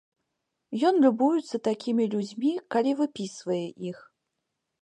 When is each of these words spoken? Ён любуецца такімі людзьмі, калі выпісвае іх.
Ён 0.89 0.95
любуецца 1.05 1.61
такімі 1.69 2.09
людзьмі, 2.13 2.53
калі 2.77 2.91
выпісвае 3.03 3.63
іх. 3.93 3.97